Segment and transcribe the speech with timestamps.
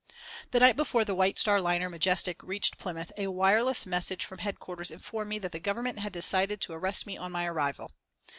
[0.49, 4.89] The night before the White Star liner Majestic reached Plymouth a wireless message from headquarters
[4.89, 7.91] informed me that the Government had decided to arrest me on my arrival.